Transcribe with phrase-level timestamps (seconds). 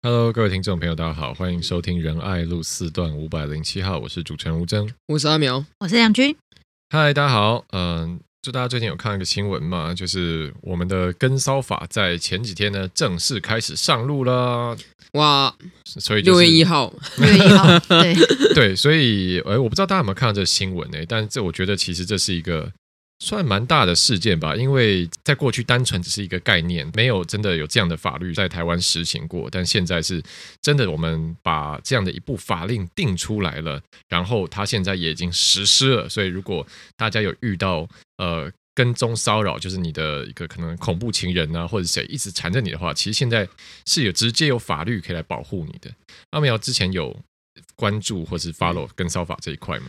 [0.00, 6.36] Hello，各位听众朋友，大家好，欢迎收听仁爱路四段五百零七号，我是主持人吴峥，我是阿苗，我是梁军。
[6.90, 14.76] 嗨，大家好，嗯、呃，就大家最近有看一个新闻嘛，就是我们的跟骚法在前几天呢正式开始上路了，
[15.14, 15.52] 哇，
[15.84, 18.14] 所以六月一号， 六月一号，对
[18.54, 20.98] 对，所以哎，我不知道大家有没有看到这个新闻呢？
[21.08, 22.72] 但这我觉得其实这是一个。
[23.20, 29.48] 算蛮大的事件吧，因为在过去单纯只是一个概念，没有真的有这样的法律在台湾实行过。
[29.50, 30.22] 但现在是
[30.62, 36.08] 真的，我们把这样的一部法令定出来了，然后它现在也已经实施了。
[36.08, 36.64] 所以如果
[36.96, 43.48] 大家有遇到呃跟踪骚扰，就是你的一个可能恐怖情人啊，或者谁一直缠着你的话，其实现在
[43.84, 45.92] 是有直接有法律可以来保护你的。
[46.30, 47.18] 阿苗之前有
[47.74, 49.86] 关注或是 follow 跟骚法这一块吗？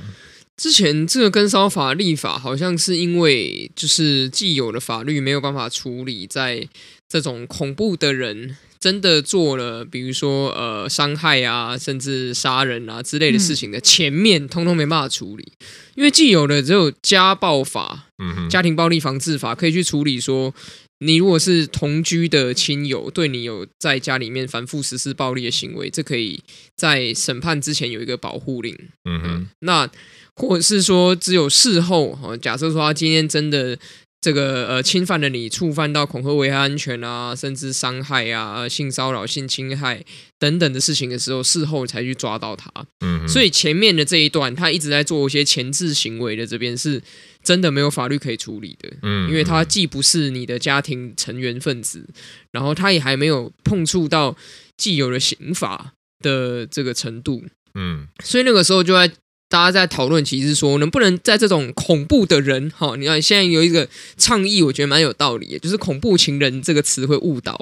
[0.59, 6.67] 之前这个跟烧法立法，好像是因为就是既有的法律没有办法处理，在
[7.07, 15.53] 这种恐怖的人真的做了，比如说呃伤害啊，甚至杀人啊之类的事情的前面，通通没办法处理，
[15.95, 20.53] 因为既有的只有家暴法，嗯，家庭暴力防治法可以去处理说。
[20.99, 26.41] 你如果是同居的亲友，对你有在家里面反复实施暴力的行为，这可以
[26.75, 28.77] 在审判之前有一个保护令。
[29.05, 29.89] 嗯哼，那
[30.35, 33.77] 或者是说只有事后哈，假设说他今天真的。
[34.21, 40.03] 这个呃，侵犯了你，触犯到恐吓、危害安全啊，甚至伤害啊、性骚扰、性侵害
[40.37, 42.69] 等等的事情的时候，事后才去抓到他。
[42.99, 47.01] 嗯，所以前面的这一段，他一直在做一些前置行为的，这边是
[47.43, 48.89] 真的没有法律可以处理的。
[49.01, 52.07] 嗯，因为他既不是你的家庭成员分子，
[52.51, 54.35] 然后他也还没有碰触到
[54.77, 57.43] 既有的刑法的这个程度。
[57.75, 59.11] 嗯，所以那个时候就在。
[59.49, 67.53] 大家在讨论，其实说能不能在这种恐怖的人，哈，你看现在有一个倡议，我觉得蛮有道理的，就是“恐怖情人”这个词会误导，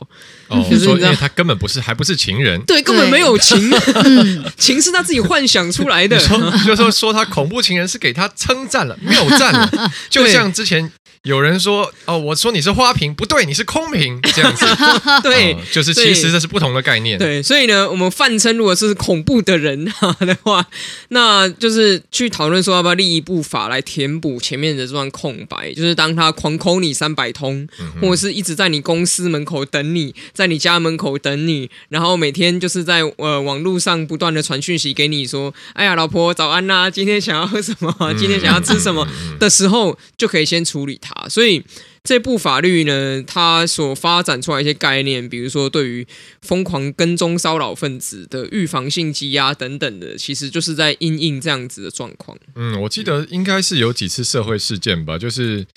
[0.49, 3.71] 哦，就是说因为他根本不是，还不是情人，对，根本没有情，
[4.59, 10.92] 情是他自己幻想出来的，说就是说说他恐怖情人是给他称赞了，谬赞了， 就像之前。
[11.23, 14.65] 有人说哦，我说你是花瓶，不对，你是空瓶，这样子，
[15.21, 17.20] 对、哦，就是其实这是不同的概念。
[17.20, 20.65] 对，所以呢，我们泛称如果是恐怖的人哈的话，
[21.09, 21.77] 那就是
[22.11, 38.14] 去讨论说要不要立一部法来填补前面的这段空白，就是当他狂 call 你三百通，嗯，或者是一直在你公司门口等你，在你家门口等你，然后每天就是在呃网络上不断的传讯息给你说，哎呀，老婆早安呐，啊，今天想要喝什么？
[38.17, 39.08] 今天想要吃什么
[39.39, 41.27] 的时候，就可以先处理它。
[41.30, 41.64] 所以
[42.08, 46.08] 这部法律呢，它所发展出来一些概念，比如说对于
[46.42, 52.38] 疯狂跟踪骚扰分子的预防性羁押等等的，其实就是在因应这样子的状况。
[52.56, 55.68] 嗯，我记得应该是有几次社会事件吧，就是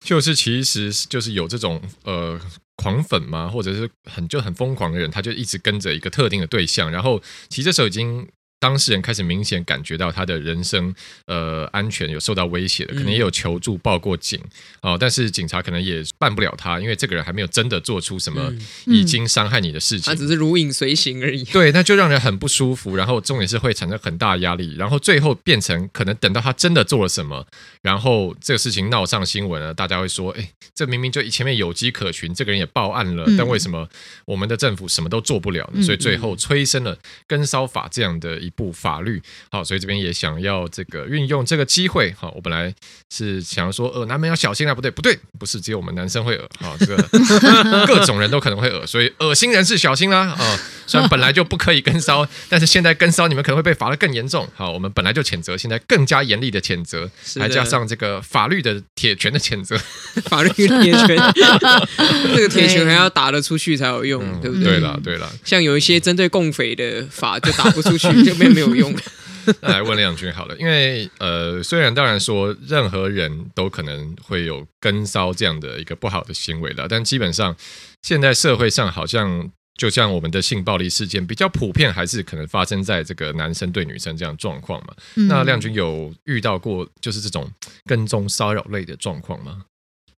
[0.00, 2.36] 就是其实就是有这种呃
[2.74, 8.26] 狂粉嘛，或者是很就很疯狂的人，他就一直跟着一个特定的对象，然后其实这时候已经。
[8.58, 10.94] 当事人开始明显感觉到他的人生
[11.26, 14.40] 呃安全有受到威胁的，可能也有求助报过警。
[14.80, 18.52] 哦，但是警察可能也办不了他，因为这个人还没有真的做出什么
[18.86, 21.44] 已经伤害你的事情，他只是如影随形而已。
[21.44, 27.46] 对，那就让人很不舒服，然后重点是会产生很大压力，然后最后变成可能等到他真的做了什么，
[27.82, 33.88] 然后这个事情闹上新闻了，大家会说，哎，这明明就前面有机可循，这个人也报案了，但为什么
[34.24, 35.82] 我们的政府什么都做不了呢？
[35.82, 38.36] 所以最后催生了跟骚法这样的。
[38.46, 42.72] 一部法律，好，所以这边也想要这个运用这个机会，好，我本来
[43.10, 46.96] 是想要说，呃，男们要小心啊，不对，不对，不是只有我们男生会恶，啊，这个
[47.84, 50.56] 各种人都可能会恶，所以恶心人士小心啦，啊，
[50.86, 59.76] 虽然本来就不可以跟骚， 但是现在跟骚，你们可能会被罚的更严重，好，我们本来就谴责，现在更加严厉的谴责，还加上这个法律的铁拳的谴责，
[60.30, 61.16] 法律的铁拳，
[62.32, 64.64] 这个铁拳还要打得出去才有用，嗯、对不对？
[64.64, 68.36] 对了，对了，像有一些针对共匪的法就打不出去，就。
[68.36, 68.94] 没没有用。
[69.60, 77.56] 那 来问亮君好了，因为呃，虽然当然说任何人都可能会有跟骚这样的一个不好的行为了，但基本上
[78.02, 84.94] 现在社会上好像就像我们的性暴力事件比较普遍，还是可能发生在这个男生对女生这样状况嘛？
[85.16, 85.28] 嗯。
[85.28, 87.50] 那亮君有遇到过就是这种
[87.84, 89.64] 跟踪骚扰类的状况吗？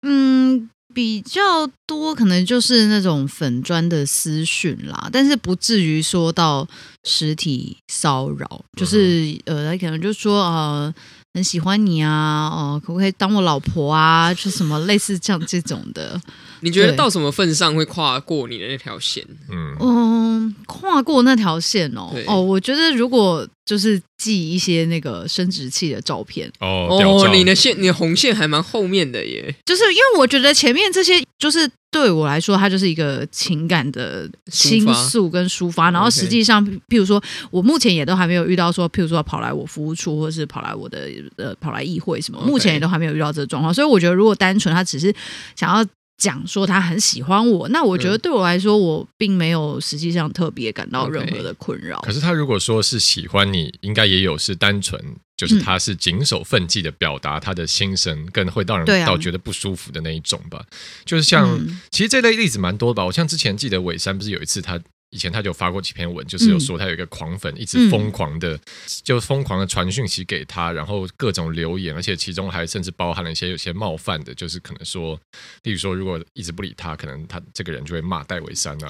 [0.02, 0.70] 嗯。
[0.98, 6.66] 比较多可能就是那种粉砖的私讯啦，但是不至于说到
[7.04, 10.92] 实体骚扰，就是呃，他可能就说呃
[11.34, 14.34] 很喜欢你啊，哦、呃，可不可以当我老婆啊？
[14.34, 16.20] 就什么类似像这种的。
[16.60, 19.24] 你觉得到什么份上会跨过你的那条线？
[19.50, 22.10] 嗯嗯，跨跨过那条线哦。
[22.26, 29.54] 哦，我觉得如果就是寄一些那个生殖器的照片，哦哦，你的线，你的红线还蛮后面的耶。
[29.66, 35.90] 就是因为我觉得前面这些，就是对我来说，它就是一个情感的倾诉跟抒发。
[35.90, 43.72] 然后实际上，譬如说，我目前也都还没有遇到说，譬如说跑来我服务处，或者是跑来我的呃跑来议会什么，目前也都还没有遇到这个状况。
[43.74, 45.14] 所以我觉得，如果单纯他只是
[45.54, 45.84] 想要。
[46.18, 52.00] 讲说他很喜欢我，那我觉得对我来说，我并没有实际上特别感到任何的困扰。
[52.00, 55.00] 可是他如果说是喜欢你，应该也有是单纯，
[55.36, 60.66] 就是他是谨守分际的表达他的心声，更会让人到觉得不舒服的那一种吧。
[61.04, 61.58] 就是像，
[61.90, 63.04] 其实这类例子蛮多的吧。
[63.04, 64.78] 我像之前记得伟山不是有一次他。
[65.10, 68.58] 以前他就发过几篇文，就是有说他有一个狂粉，一直疯狂的，
[69.02, 75.18] 就疯狂的传讯息给他，然后各种留言，而且其中还甚至包含了一些有些冒犯的，就是可能说，
[75.62, 78.88] 例如说，如果一直不理他，可能他这个人就会骂戴维山啊。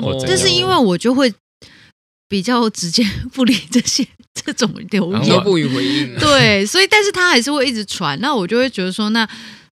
[0.00, 1.32] 哦，这是因为我就会
[2.28, 3.02] 比较直接
[3.32, 6.18] 不理这些这种留言，不予回应。
[6.18, 9.28] 对，所以但是他还是会一直传，那我就会觉得说那。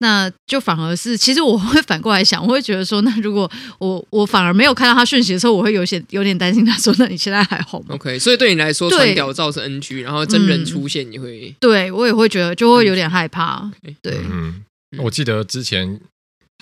[0.03, 6.65] 那就反而是，其实我会反过来想，我会觉得说， 那如果我我反而没有看到他讯息的时候，我会有些有点担心。
[6.65, 13.71] 他说：“那你现在还好吗？”OK，所以对你来说，传屌照是 NG，然后真人出现你会，对我也会觉得就会有点害怕。
[14.01, 14.65] 对，嗯，
[14.99, 16.01] 我记得之前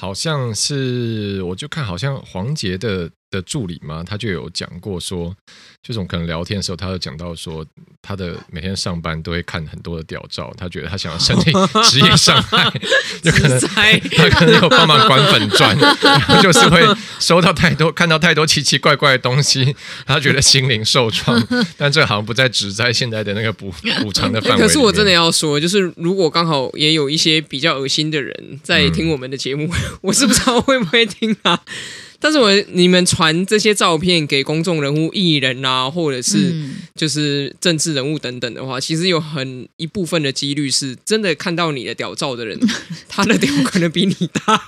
[0.01, 3.09] 好像是，我就看好像黄杰的。
[3.31, 5.35] 的助理嘛，他就有讲过说，
[5.83, 7.65] 这种可能聊天的时候，他有讲到说，
[8.01, 11.53] 他的每天上班都会看很多的屌照，他觉得他想要申请
[11.85, 12.71] 职业伤害，
[13.23, 16.83] 就可能他可能有帮忙管粉钻，然后就是会
[17.21, 19.77] 收到太多看到太多奇奇怪怪的东西，
[20.07, 21.47] 他觉得心灵受创，
[21.77, 23.71] 但这好像不在只在现在的那个补
[24.01, 24.63] 补偿的范围。
[24.63, 31.61] 可是我真的要说，就是如果刚好也有一些比较恶心的人在听我们的节目，嗯、 我是不知道会不会听啊。
[32.21, 36.53] 但是我你们传这些照片给公众人物、艺人啊，或者是
[36.97, 42.59] 就是政治人物等等的话，其实有很一部分的几率是真的看到你的屌照的人，
[43.09, 44.61] 他的屌可能比你大，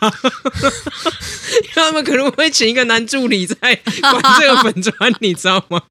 [1.74, 3.56] 他们可能会请一个男助理在
[4.00, 5.82] 管这个粉砖，你知道吗？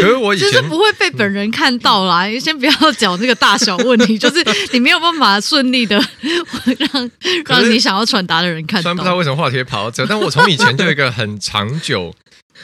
[0.00, 4.42] 可是我以前就是不会被本人看到啦，你 先不要讲这个大小问题，就是
[4.72, 6.02] 你没有办法顺利的
[6.78, 7.10] 让
[7.46, 8.82] 让你想要传达的人看到。
[8.82, 12.14] 虽然不知道为什么话题跑到这，但我从我以前就有一个很长久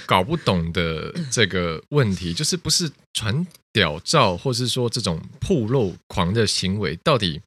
[0.07, 7.41] 搞不懂的这个问题，就是不是传屌照，或是说这种铺露狂的行为，到底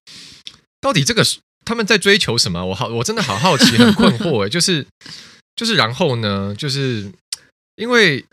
[0.79, 1.25] 到底这个
[1.65, 2.65] 他们在追求什么？
[2.65, 4.85] 我好，我真的好好奇，很困惑哎，就是
[5.55, 7.11] 就是然后呢，就是
[7.75, 8.25] 因为。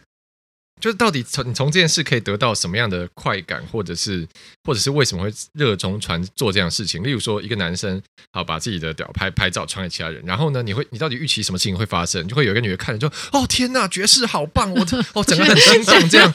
[0.81, 4.26] 就是到底从你从这件事可以得到什么样的快感，或者是
[4.65, 7.03] 或者是为什么会热衷传做这样的事情？
[7.03, 12.26] 例如说，一个男生好把自己的屌拍拍照传给其他人，然后呢，你会你到底预期什么事情会发生？
[12.29, 14.71] 就会有一个女的看着就哦天呐，绝世好棒！
[14.73, 16.31] 我哦整个很心动， 这样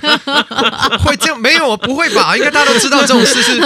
[1.00, 1.78] 会这样没有？
[1.78, 2.36] 不会吧？
[2.36, 3.60] 应该大家都知道这种事是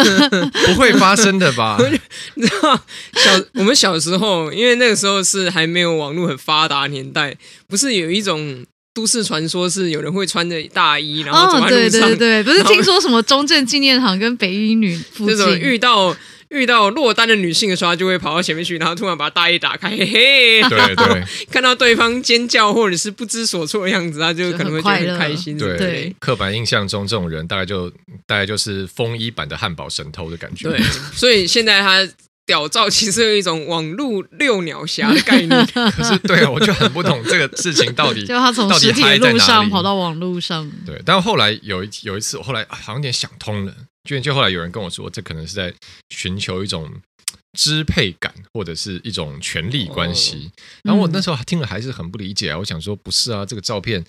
[0.68, 1.78] 不会发生的吧？
[2.36, 2.76] 你知道
[3.14, 7.38] 小我们小时候，因为那个时候是还没有网络很发达年代，
[7.68, 8.66] 不是有一种。
[8.94, 12.02] 都市传说是有人会穿着大衣，然后走在路上。
[12.02, 16.16] 哦，对对对，不是听说什么中正纪念堂跟北一女附近，这种遇到
[16.50, 25.58] 遇到落单的女性的时候，她就会跑到前面去，然后突然把大衣打开，嘿嘿，对对，看到对方尖叫或者是不知所措的样子，他就可能会觉得很开心。
[25.58, 27.90] 对，对，刻板印象中这种人大概就
[28.28, 30.70] 大概就是风衣版的汉堡神偷的感觉。
[30.70, 30.80] 对，
[31.14, 32.08] 所以现在他。
[32.46, 41.02] 屌照其实有一种网络遛鸟侠的概念， 可是对啊，我就很不懂这个事情到底 就他从实体路上跑到网络上，对。
[41.06, 43.74] 但后来有一有一次，我后来好像有点想通了，
[44.08, 45.74] 就就后来有人跟我说，这可能是在
[46.10, 46.92] 寻求一种
[47.58, 50.52] 支配感或者是一种权力关系。
[50.84, 54.04] 然后我那时候听了还是很不理解啊，我想说不是啊，这个照片。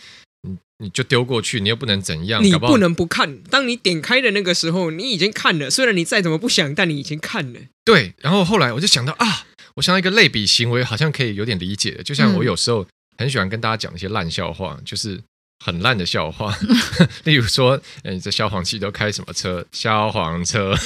[0.84, 3.38] 你你就丢过去，你又不能怎样，你不能不看。
[3.44, 5.70] 当你点开的那个时候，你已经看了。
[5.70, 7.60] 虽然你再怎么不想，但你已经看了。
[7.84, 12.02] 对，然后后来我就想到啊，我想到一个类比行为，好像可以有点理解。
[12.04, 12.86] 就像我有时候
[13.16, 15.22] 很喜欢跟大家讲一些烂笑话，就是。
[15.64, 16.54] 很烂的笑话，
[17.24, 19.64] 例如说，哎你这消防器都开什么车？
[19.72, 20.74] 消防车。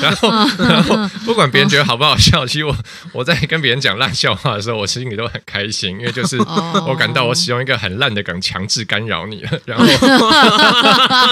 [0.00, 2.76] 然后，然后不管别人觉得好不好笑，其实我
[3.12, 9.50] 我在跟别人讲烂笑话的时候，我心里都很开心，因为就是我感到我使用一个很烂的梗强制干扰你了。
[9.66, 9.84] 然后，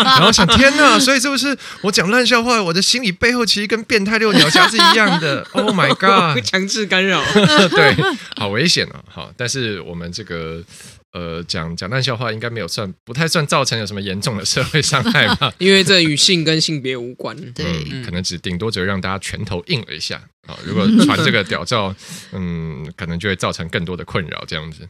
[0.05, 0.99] 然后想，天哪！
[0.99, 6.45] 所以是不是我讲烂笑话，我的心理背后其实跟变态六鸟侠是一样的？Oh my god！
[6.45, 7.23] 强制干扰，
[7.69, 7.95] 对，
[8.37, 8.99] 好危险啊！
[9.09, 10.61] 好，但是我们这个。
[11.13, 15.53] 呃讲讲烂笑话，应该没有算不太算造成有什么严重的社会伤害吧？
[15.59, 17.37] 因为这与性跟性别无关。
[17.53, 20.57] 对、嗯，可能只顶多只会让大家拳头硬了一下啊。
[20.65, 21.95] 如果 传这个屌照，
[22.33, 24.45] 嗯，可能就会造成更多的困扰。
[24.47, 24.89] 这样子，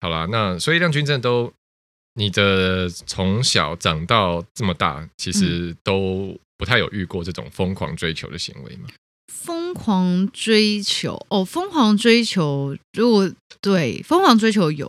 [0.00, 1.52] 好啦，那所以亮君真的都，
[2.14, 8.88] 你的从小长到这么大，其实都不太有遇过这种疯狂追求的行为吗？
[9.32, 13.30] 疯狂追求哦，疯狂追求，如果
[13.60, 14.88] 对疯狂追求有，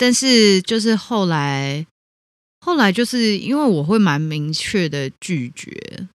[0.00, 1.86] 但是就是后来，
[2.60, 6.08] 后来就是因为我会蛮明确的拒绝。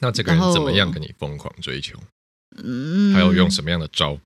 [0.00, 1.98] 那这个人怎么样跟你疯狂追求？
[2.56, 4.18] 嗯，还有用什么样的招？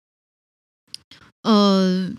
[1.43, 2.13] 呃。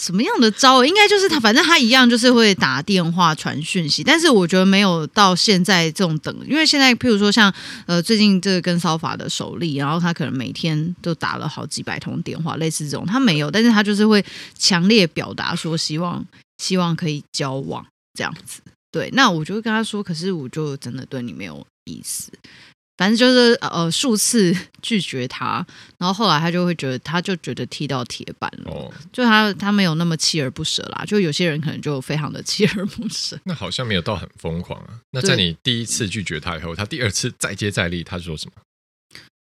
[0.00, 0.82] 什么样的招？
[0.82, 7.52] 应该就是他，反正他一样就是会打电话传讯息，但是我觉得没有到现在这种等，因为现在譬如说像
[7.84, 14.24] 呃最近这个跟骚法的首例，然后他可能每天都打了好几百通电话，类似这种他没有，但是他就是会
[14.58, 16.24] 强烈表达说希望
[16.56, 18.62] 希望可以交往这样子。
[18.90, 22.32] 对，那我就跟他说，可是我就真的对你没有意思。
[23.00, 25.66] 反正就是呃数次拒绝他，
[25.96, 28.70] 然后后来他就会觉得，他就觉得踢到铁板了。
[28.70, 31.02] 哦，就他他没有那么锲而不舍啦。
[31.06, 33.40] 就有些人可能就非常的锲而不舍。
[33.44, 35.00] 那好像没有到很疯狂啊。
[35.12, 38.52] 那在你第一次拒绝他以后，他第二次再接再厉，他说什么？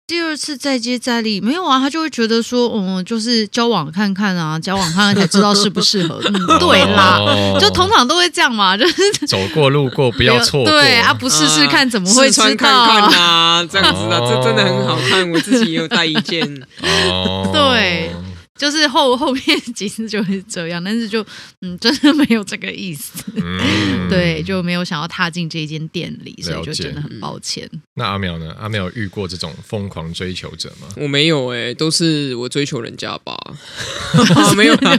[0.07, 6.21] 第二次再接再厉，没有啊，他就会觉得说，嗯，就是交往看看啊，交往看看才知道适不适合。
[6.23, 12.55] 嗯，对啦， 哦、就通常都会这样嘛，就是走过路过不要错过，对啊，不试试看怎么会知道？
[12.87, 16.41] 看看啊，这样子啊，哦、这真的很好看，我自己也有带一件。
[16.81, 18.09] 哦， 对。
[18.57, 21.25] 就是后后面几次就是这样，但是就
[21.61, 27.69] 嗯，真的没有这个意思，嗯、 对，就没有想要踏进这一间店里，所以就真的很抱歉。
[27.93, 28.53] 那阿苗呢？
[28.59, 30.87] 阿苗遇过这种疯狂追求者吗？
[30.97, 33.37] 我没有哎、欸，都是我追求人家吧。
[34.57, 34.97] 没有啦。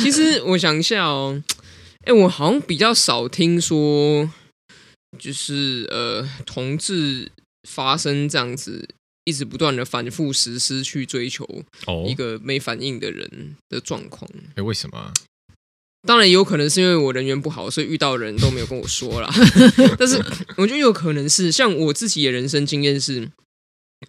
[0.00, 1.42] 其实我想一下哦，
[2.04, 4.30] 哎，我好像比较少听说，
[5.18, 7.30] 就是呃，同志
[7.68, 8.88] 发生这样子。
[9.24, 11.46] 一直不断的反复实施去追求
[12.06, 14.30] 一个没反应的人的状况。
[14.54, 15.12] 哎、哦，为什么、啊？
[16.06, 19.34] 当然也有可能是因为我人缘不好，所以遇到人都没有跟我说啦。
[19.98, 20.22] 但是
[20.58, 23.30] 我觉得有可能是像我自己的人生经验是，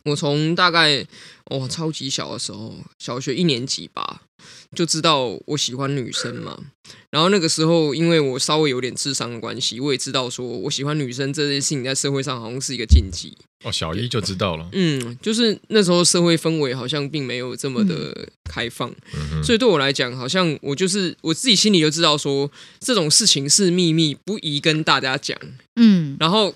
[0.03, 1.07] 我从大概
[1.45, 4.23] 哦超级小的时候，小学一年级吧，
[4.73, 6.57] 就知道我喜欢女生嘛。
[7.09, 13.35] 然后那个时候，因为我稍微有点智商的关系，我也知道说我喜欢女生这件事情在社会上好像是一个禁忌。
[13.63, 14.69] 哦，小一就知道了。
[14.73, 25.35] 嗯，就是那时候社会氛围好像并没有这么的开放，嗯、所以对我来讲，好像我就是我自己心里就知道说这种事情是秘密，不宜跟大家讲。
[25.77, 26.53] 嗯，然后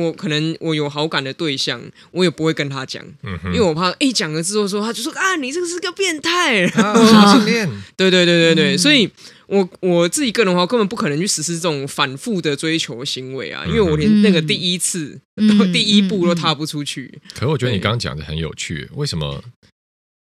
[0.00, 1.80] 我可能我有好感的对象，
[2.12, 7.68] 我也不会跟他讲，嗯、因为我怕一讲了之后说他就说啊，你这个是个变态，同性恋。
[7.96, 9.10] 对对对对对，嗯、所以。
[9.48, 17.18] 我我自己个人的话，根本不可能去实施这种反复的追求行为啊，因为我连那个第一次、嗯、 第一步都踏不出去。
[17.32, 19.42] 可是我觉得你刚刚讲的很有趣，为什么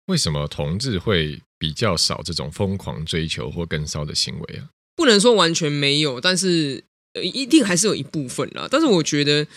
[0.05, 4.71] 为什么同志会比较少这种疯狂追求或跟骚的行为啊？
[4.95, 6.81] 不能说完全没有，但是
[7.23, 8.67] 一定还是有一部分啦。
[8.69, 9.47] 但是我觉得，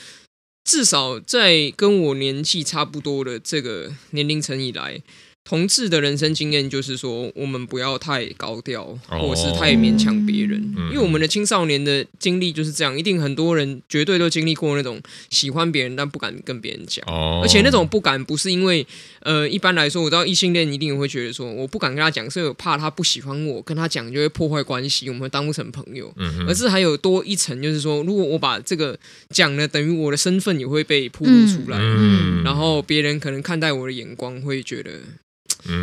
[0.64, 5.02] 至少在跟我年纪差不多的这个年龄层以来。
[5.42, 17.04] 同志的人生经验就是说，我们不要太高调，或是太勉强别人，因为我们的青少年的经历就是这样，一定很多人绝对都经历过那种喜欢别人但不敢跟别人讲，
[17.42, 18.86] 而且那种不敢不是因为，
[19.20, 28.96] 呃，一般来说，我知道异性恋一定会觉得说，我不敢跟他讲，是我怕他不喜欢我，跟他讲就会破坏关系，我们会当不成朋友，嗯而是还有多一层，就是说，如果我把这个
[29.30, 32.44] 讲了，等于我的身份也会被暴露出来，嗯。
[32.44, 34.90] 然后别人可能看待我的眼光会觉得。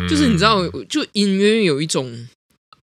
[0.08, 2.28] 就是你知道，就隐隐约约有一种，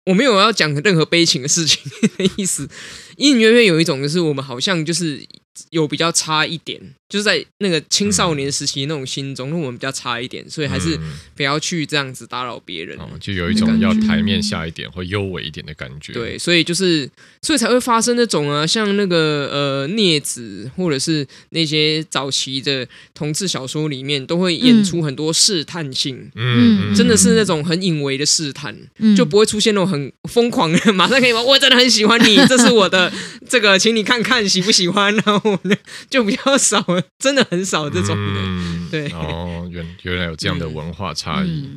[0.06, 1.80] 我没有要讲任何悲情的事情
[2.16, 2.68] 的意思，
[3.16, 5.26] 隐隐约约有一种，就是我们好像就是。
[5.70, 10.98] 有比较差一点，就是在那个青少年时期那种心中，那、嗯、我们比较差一点，所以还是
[11.36, 13.08] 不要去这样子打扰别人、嗯哦。
[13.20, 16.12] 就有一种要台面下一点或优美一点的感觉。
[16.12, 17.08] 对，所以就是，
[17.42, 31.40] 所以才会发生那种啊，像那个呃镊子，或者是那些早期的同志小说里面，都会演出很多试探性，嗯，真的是那种很隐微的试探，嗯、就不会出现那种很疯狂的， 马上可以吗？
[31.40, 33.12] 我真的很喜欢你，这是我的
[33.48, 35.43] 这个，请你看看喜不喜欢，然后。
[36.10, 36.84] 就比较少，
[37.18, 38.40] 真的很少这种的。
[38.40, 41.68] 嗯、 对哦，原原来有这样的文化差异。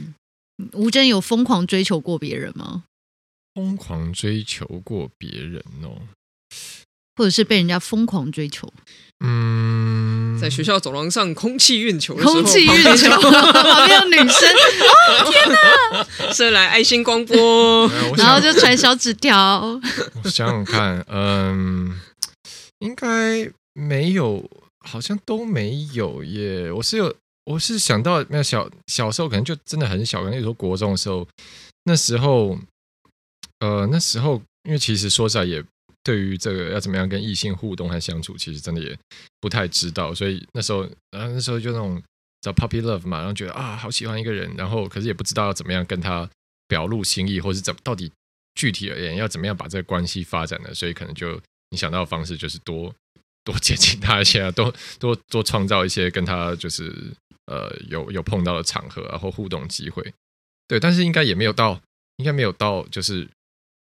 [0.74, 2.84] 吴峥、嗯、有疯狂追求过别人吗？
[3.54, 6.02] 疯狂追求过别人哦，
[7.16, 8.72] 或者是被人家疯狂追求？
[9.24, 10.38] 嗯。
[10.40, 14.48] 在学校走廊上空气运球的时候，空气运球，旁边有女生，
[15.10, 19.82] 哦天哪，射来爱心光波，然后就传小纸条。
[20.24, 22.00] 我想想看，嗯，
[22.80, 26.72] 应该没有，好像都没有耶。
[26.72, 27.16] 我是有，
[27.46, 31.28] 我是想到那小小时候可能就真的很小，可能那时候国中的时候，
[31.84, 32.58] 那时候，
[33.60, 35.64] 呃，那时候因为其实说实在也。
[36.04, 38.98] 对于这个要怎么样跟异性互动和相处，其实真的也
[39.42, 42.02] 不太知道，所以那时候，然后，那时候就那种
[42.40, 46.30] 叫 puppy love 嘛，然后觉得啊，好喜欢一个人，然后可是也不知道要怎么样跟他
[46.66, 48.10] 表露心意，或是怎到底
[48.56, 51.38] 具体而言要怎么样把这个关系发展呢，所以可能就
[51.70, 52.94] 你想到的方式就是多
[53.44, 56.94] 多接近他一些，多多多创造一些跟他就是
[57.46, 60.14] 呃有有碰到的场合，然后互动机会，
[60.68, 61.80] 对，但是应该也没有到，
[62.18, 63.28] 应该没有到就是。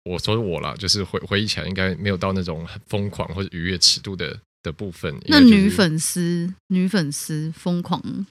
[0.10, 5.14] 我说我啦，就是回回忆起来，应该没有到那种很疯狂或者愉悦尺度的的部分。
[5.26, 8.26] 那女粉丝，女粉丝疯狂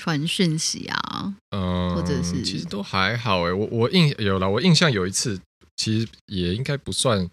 [0.00, 3.52] 传讯息啊，嗯，或者是其实都还好哎。
[3.52, 5.38] 我我印有了，我印象有一次，
[5.76, 7.28] 其实也应该不算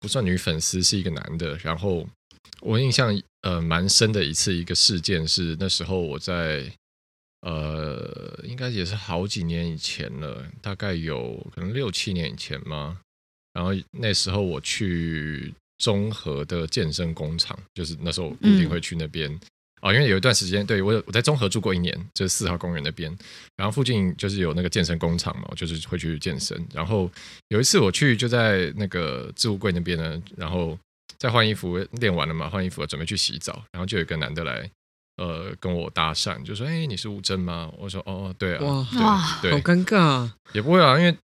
[0.00, 1.56] 不算女粉丝，是一个男的。
[1.58, 2.08] 然后
[2.60, 6.70] 我印象呃蛮深的一次一个事件是那时候我在
[7.42, 13.00] 呃，应该也是好几年以前了，大概有可能六七年以前嘛？
[13.52, 19.40] 然后那时候我去中和的健身工厂，就是那时候我固定会去那边
[19.82, 23.10] 哦，因为有一段时间，对，我我在中和住过一年，就是四号公园那边，
[23.56, 26.62] 然后附近就是有那个健身工厂嘛，我就是会去健身。
[26.72, 27.10] 然后
[27.48, 30.78] 有一次我去就在那个置物柜那边呢，然后
[31.18, 34.70] 在换衣服，练完了嘛，换衣服准备去洗澡，然后就有一个男的来
[35.16, 38.64] 呃跟我搭讪，就说：“哎，你是吴峥吗？”我说：“哦，对啊。
[38.64, 41.16] 哇”哇，对，好尴尬，也不会啊，因为。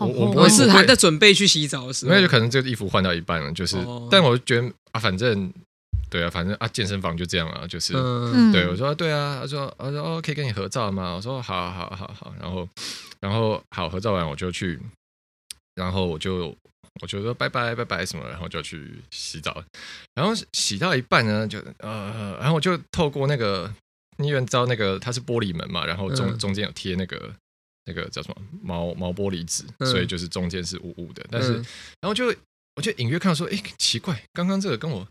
[0.00, 3.76] 我我我是还在准备去洗澡的时候，那就可能这个衣服换到一半了，就是，
[4.08, 5.52] 但我觉得啊，反正
[6.10, 7.92] 对啊，反正啊，健身房就这样啊，就是，
[8.52, 11.14] 对我说对啊，他说他说哦，可以跟你合照吗？
[11.14, 12.68] 我说好好好好，然后
[13.20, 14.78] 然后好合照完我就去，
[15.74, 16.56] 然后我就
[17.00, 19.62] 我就说拜拜拜拜什么，然后就去洗澡，
[20.14, 23.72] 然后洗到一半呢，就呃，然后我就透过那个，
[24.16, 27.32] 你知道那个它是玻璃门嘛，然后中中间有贴那个。
[27.90, 31.24] 那个叫什么毛毛玻璃纸，所以就是中间是雾雾的。
[31.30, 31.54] 但是，
[32.02, 32.26] 然后就
[32.76, 35.08] 我就隐约看到说，哎，奇怪，刚刚这个跟我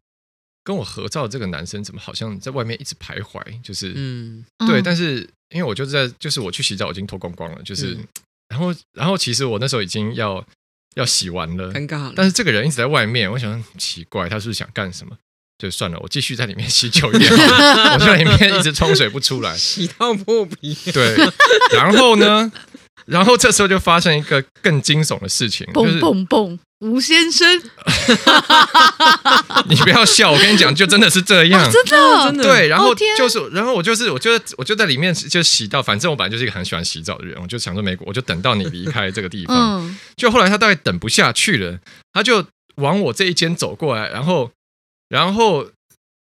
[0.67, 3.41] 跟我合照的这个男生，怎么好像在外面一直徘徊？
[3.63, 4.81] 就是，嗯，对。
[4.81, 5.21] 但是
[5.55, 7.97] 因为我就在，就是我去洗澡已经脱光光了，就是，
[8.51, 10.45] 然后然后其实我那时候已经要
[10.95, 12.11] 要洗完了，尴尬。
[12.13, 15.15] 但是这个人一直在外面，我想奇怪，他是不是想干什么？
[15.57, 17.31] 就算了，我继续在里面洗久一点。
[17.31, 20.75] 我在里面一直冲水不出来，洗到破皮。
[20.91, 21.15] 对，
[21.73, 22.51] 然后呢？
[23.05, 27.61] 然后这时候就发生一个更惊悚的事情，就是蹦蹦蹦，吴先生，
[29.67, 32.43] 你不要笑，我跟你讲，就真的是这样，真的，真的。
[32.43, 39.97] 对，然后就是，然后我就是，我就我就在里面就洗到，反正我本来就是一个很喜欢洗澡的人，我就想说，美国，我就等到你离开这个地方。
[40.15, 41.79] 就后来他大概等不下去了，
[42.13, 44.51] 他就往我这一间走过来，然后。
[45.09, 45.65] 然后，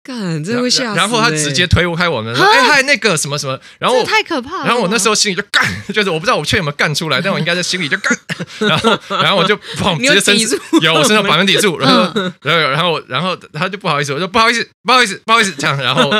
[0.08, 0.94] 干，这会吓死、欸。
[0.96, 4.64] 然后他直接推开我们，说：“哎嗨，那个什么什么。”然后太可怕了。
[4.64, 8.18] 然后我那时候心里就干， 就是我不知道我确有没有干出来，但我应该在心里就干。
[8.66, 11.78] 然后，然后我就砰， 直接伸出，有我身上百分抵住。
[11.78, 15.76] 然后，然后，然后，然后他就不好意思，我说不好意思，不好意思，不好意思，这样。
[15.76, 16.10] 然后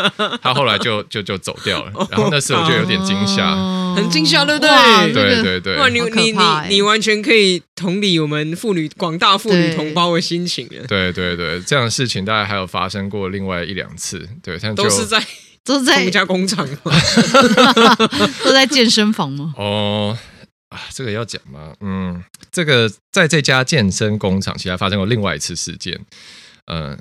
[0.42, 1.92] 他后来就就就走掉了。
[2.10, 3.54] 然后那时候我就有点惊吓。
[4.02, 5.12] 很惊吓，对不对？
[5.12, 10.86] 对对对，哇，你你你你完全可以同理我们妇女广大妇女同胞的心情了。
[10.86, 14.28] 对对对，这样的事情大概还有发生过另外一两次。
[14.42, 15.22] 对，像都是在
[15.64, 16.66] 都是在同家工厂
[18.42, 19.52] 都在健身房吗？
[19.58, 20.16] 哦
[20.70, 21.72] 啊，这个要讲吗？
[21.80, 25.98] 嗯，这个在这家健身工厂，其实还发生过另外一次事件。
[26.66, 26.98] 嗯。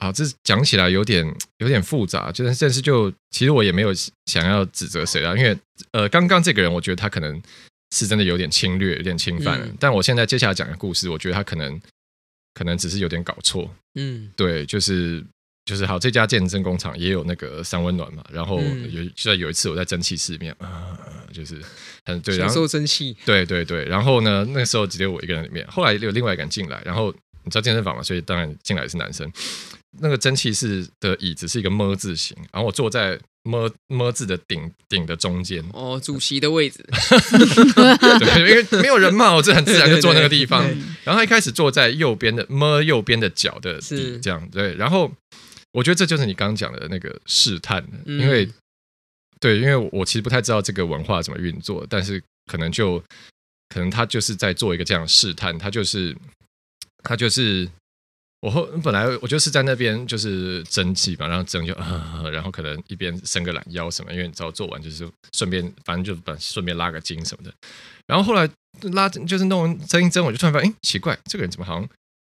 [0.00, 1.24] 啊，这讲起来有点
[1.58, 3.92] 有点复杂，就是但是就其实我也没有
[4.26, 5.56] 想要指责谁啊，因为
[5.92, 7.40] 呃，刚刚这个人我觉得他可能
[7.94, 11.78] 是真的有点侵略，有点侵犯了，嗯、但我现在接下来讲的故事，我觉得他可能
[12.54, 15.22] 可能只是有点搞错，嗯，对，就是
[15.66, 18.58] 就是好，这家健身工厂也有那个三温暖嘛，然后
[18.90, 20.96] 有就在有一次我在蒸汽室里面啊，
[21.30, 21.60] 就是
[22.06, 27.12] 很对，然后受蒸汽，对对对，然后呢，那时候只有我一个人里面，后来有另外一个人进来，然后
[27.44, 29.30] 你知道健身房嘛，所以当然进来的是男生。
[29.98, 35.64] 那个蒸汽室的椅子是一个么字形，然后我坐在么么字的顶顶的中间。
[35.72, 36.78] 哦，主席的位置。
[38.20, 40.62] 对，因为没有人嘛，我这很自然就坐那个地方。
[40.62, 44.74] 对对对对，然后他一开始坐在右边的么右边的脚的底，是这样对。
[44.76, 45.10] 然后
[45.72, 48.54] 我觉得这就是你刚刚讲的那个试探，因为、嗯、
[49.40, 53.02] 对，因为我其实不太知道这个文化怎么运作，但是可能就
[53.68, 56.16] 可能他就是在做一个这样的试探，他就是
[57.02, 57.68] 他就是。
[58.40, 61.74] 我后本来我就是在那边就是蒸汽嘛，然后蒸就、
[62.32, 67.52] 然后可能一边伸个懒腰什么，因为你知道做完就是顺便反正就把顺便拉个筋什么的，
[68.06, 68.48] 然后后来
[68.92, 71.88] 拉就是弄完蒸一蒸，我就突然发现，哎，奇怪，这个人怎么好像。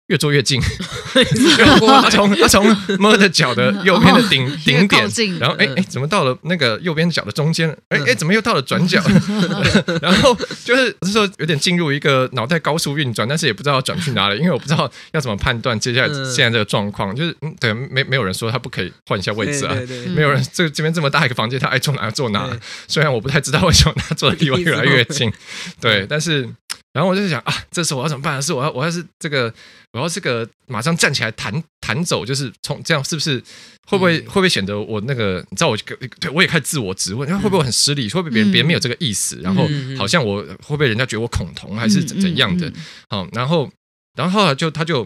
[0.08, 0.62] 越坐越近，
[2.04, 7.70] 他从他从摸着脚的右边的顶顶点，然后哎哎，怎么到了那个右边脚的中间？
[7.90, 9.02] 哎哎，怎么又到了转角？
[10.02, 17.16] 然后就是说有点进入一个脑袋高速运转，但是也不知道转去哪里，因为我不知道要怎么判断接下来现在这个状况。
[17.16, 19.76] 就是嗯，对，没没有人说他不可以换一下位置啊，
[20.16, 22.48] 没有人这这边这么大一个房间，他爱坐哪坐哪。
[22.88, 25.34] 虽然我不太知道为什么他坐的地方越来越近，
[25.82, 26.48] 对，但是。
[26.96, 28.42] 然后我就在想啊，这时候我要怎么办？
[28.42, 29.54] 是我要我要是这个，
[29.92, 33.38] 我要这个马上站起来弹弹走，就是从这样是不是
[33.86, 35.46] 会不会、嗯、会不会显得我那个？
[35.50, 35.76] 你知道我
[36.22, 38.10] 对我也开始自我质问，会不会我很失礼？
[38.10, 39.38] 会不会别人别人没有这个意思？
[39.44, 42.72] 然后好像我会不会人家觉得我恐同还是怎怎样的？
[43.10, 43.70] 好，然后
[44.16, 45.06] 然后后来就他就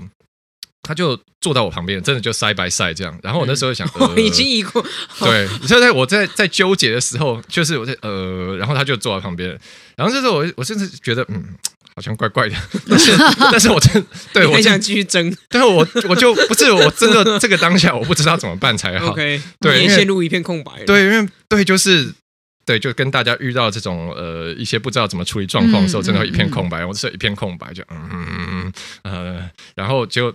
[0.84, 3.19] 他就坐到我旁边，真的就 side by side 这样。
[3.23, 4.86] 然后我那时候想， 我已经一过
[5.21, 9.49] 对，就在我在在纠结的时候，就是我在呃，然后他就坐在旁边，
[9.97, 11.43] 然后这时候我我甚至觉得嗯。
[12.00, 12.56] 好像怪怪的，
[12.88, 13.12] 但是
[13.52, 19.14] 但是我真 对我想继续争，但是我我就不是我真的这个当下我不知道怎么办才好。
[19.14, 19.38] 对，
[19.90, 20.72] 陷入一片空白。
[20.86, 22.10] 对，因为对，就是
[22.66, 26.86] 对，就跟大家遇到这种呃一些不知道怎么处理状况的时候，真的会一片空白。
[26.86, 30.34] 我是一片空白，就嗯嗯嗯呃，然后就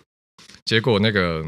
[0.67, 1.43] 结果那个。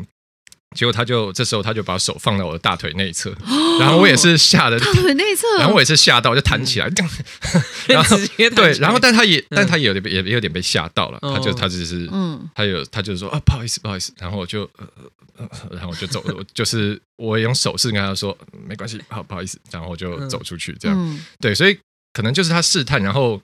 [0.75, 3.33] 结果他就这时候他就把手放到我的大腿内侧，
[3.81, 6.91] 然后我也是吓得大腿内侧，然后我也是吓到，就弹起来，
[7.89, 8.17] 然后
[8.55, 14.69] 对，然后但他也但他也有点也有点被吓到了，他就他就是嗯，他有他就是说啊不好意思不好意思，然后我就
[15.71, 18.37] 然后我就走了， 就是我用手势跟他说
[18.69, 21.79] 没关系，好不好意思，然后我就走出去这样，对，所以
[22.13, 23.41] 可能就是他试探，然后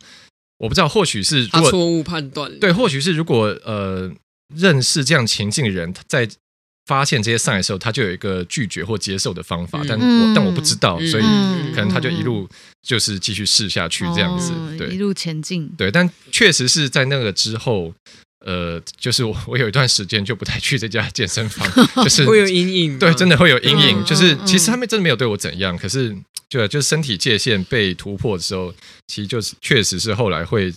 [0.59, 4.11] 我不知道或许是他错误判断，对，或许是如果呃
[4.55, 6.29] 认识这样情境的人在。
[6.87, 11.23] 发现这些上来的时候，他就有一个拒绝或接受的方法，但我但我不知道，所以
[11.73, 12.49] 可能他就一路
[12.83, 15.69] 就是继续试下去这样子，对，一路前进。
[15.79, 17.95] 对，但确实是在那个之后，
[18.45, 21.67] 呃，就是我 我有一段时间就不太去这家健身房，
[22.03, 24.05] 就是会有阴影，对，真的会有阴影。
[24.05, 26.13] 就是其实他们真的没有对我怎样，可是
[26.49, 28.75] 就就是身体界限被突破的时候，
[29.07, 30.75] 其实就是确实是后来会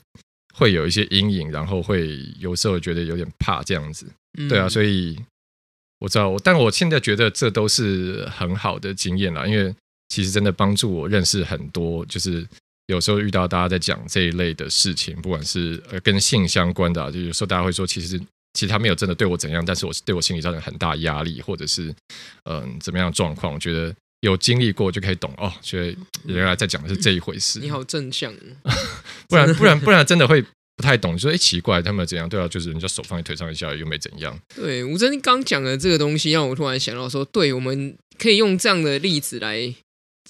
[0.54, 4.06] 会有一些阴影，然后会有时候觉得有点怕这样子。
[4.48, 5.18] 对啊，所以。
[6.06, 9.74] 我知道，但我现在觉得这都是很好的经验啦，因为
[10.10, 12.48] 其实真的帮助我认识很多，就是
[12.86, 18.20] 有时候遇到大家在讲这一类的事情，不管是呃跟性相关的，就有时候大家会说，其实
[18.54, 21.88] 其实他没有真的对我怎样，但是我是对我心理造成很大压力，或者是
[22.44, 23.92] 嗯、呃、怎么样的状况，我觉得
[24.22, 27.60] 有经历过就可以懂哦，觉得原来在讲的是这一回事。
[27.60, 28.32] 你好正向，
[29.28, 30.46] 不然不然不然真的会。
[30.78, 32.28] 不太懂，说哎奇怪，他们怎样？
[32.28, 34.38] 对啊，就是人家手放在腿上一下，又没怎样。
[34.56, 39.74] 对，吴真刚讲的这个东西，让我突然想到说，对，我们可以用这样的例子来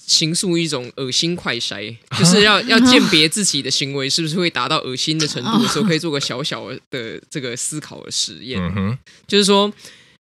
[0.00, 8.60] 形塑一种恶心快筛，就是 要要鉴别自己的行为是不是会达到恶心的程度的时候， 可以做个小小的这个思考的实验。
[8.60, 9.72] 嗯哼，就是说。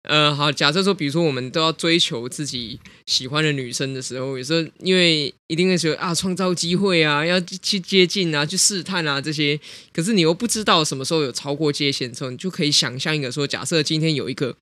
[0.04, 9.58] 呃，好，假设说，比如说，我们都要追求自己喜欢的女生的时候，有时候因为一定会觉得啊，创造机会啊，要去接近啊，去试探啊这些，
[9.94, 14.54] 可是你又不知道什么时候有超过界限的时候，你就可以想象一个说，假设今天有一个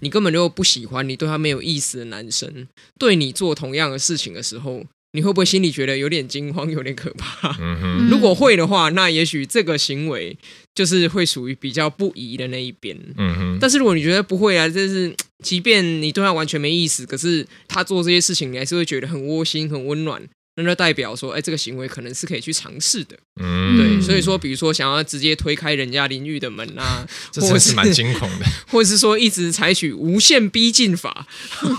[0.00, 2.66] 你根本就不喜欢，你对他没有意思的男生，
[2.98, 4.84] 对你做同样的事情的时候。
[5.14, 7.56] 你会不会心里觉得有点惊慌，有点可怕？
[7.60, 8.08] 嗯。
[8.10, 10.36] 如果会的话，那也许这个行为
[10.74, 12.98] 就是会属于比较不宜的那一边。
[13.16, 13.58] 嗯哼。
[13.60, 20.20] 但是如果你觉得不会啊，就是即便你对他完全没意思，可是他做这些事情，你还是会觉得很窝心、很温暖。
[20.56, 23.16] 那就代表说，哎，这个行为可能是可以去尝试的。
[23.40, 27.04] 嗯，对，所以说，比如说想要直接推开人家淋浴的门啊，
[27.40, 31.26] 或是蛮惊恐的， 或者是说一直采取无限逼近法，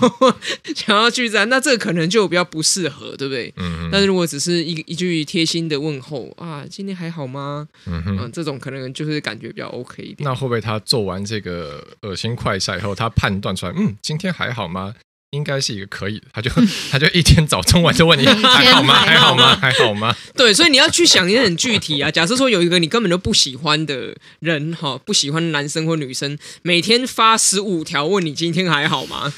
[0.76, 3.52] 想要去这样，那这个可能就比较不适合，对不对？
[3.56, 3.88] 嗯。
[3.90, 7.66] 但是如果只是一一句贴心的问候啊，今天还好吗？
[7.86, 10.16] 嗯哼，嗯，这种可能就是感觉比较 OK 一点。
[10.28, 14.94] 那会不会他做完这个恶心快赛后，他判断出来，嗯，今天还好吗？
[15.30, 16.50] 应该是一个可以的，他就
[16.90, 18.94] 他就一天早中晚就问你 还好吗？
[18.94, 19.56] 还好吗？
[19.60, 20.14] 还好吗？
[20.36, 22.10] 对，所以你要去想也很具体啊。
[22.10, 29.32] 假设说有一个你根本就不喜欢的人哈，不喜欢男生或女生，每天发十五条问你今天还好吗？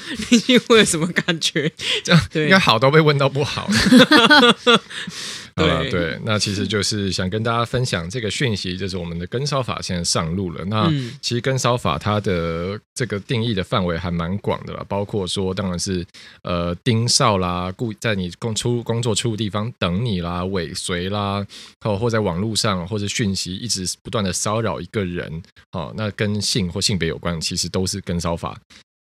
[0.47, 1.71] 你会有什么感觉？
[2.03, 3.69] 这样对，应该好都被问到不好。
[5.89, 10.63] 对，那其实就是想跟大家分享这个讯息，就是我们的跟骚法现在上路了。
[10.65, 10.89] 那
[11.21, 16.05] 其实跟骚法它的这个定义的范围还蛮广的了，包括说当然是
[16.43, 21.45] 呃盯梢啦，故在你工出工作出入地方等你啦，尾随啦，
[21.81, 25.41] 或或在网络上或者讯息一直不断的骚扰一个人，
[25.71, 28.59] 哦，那跟性或性别有关，其实都是跟骚法。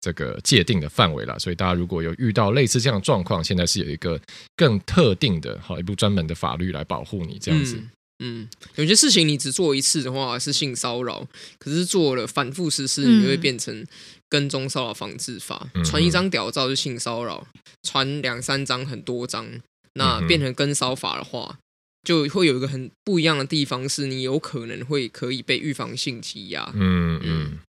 [0.03, 4.19] 这个界定的范围了，所以大家如果有遇到类似这样的状况，现在是有一个
[4.57, 7.77] 更特定的好一部专门的法律来保护你这样子。
[7.77, 7.89] 嗯，
[8.19, 11.25] 嗯，有些事情你只做一次的话是性骚扰，
[11.57, 13.85] 可是做了反复实施，你就会变成
[14.27, 15.69] 跟踪骚扰防治法。
[15.73, 17.47] 嗯、传一张屌照是性骚扰，
[17.83, 19.47] 传两三张很多张，
[19.93, 21.57] 那变成跟骚法的话，
[22.03, 26.69] 就会有一个很不一样的地方，是你有可能会可以被预防性羁押。
[26.75, 27.59] 嗯嗯。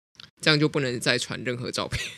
[0.44, 2.04] 这样就不能再传任何照片。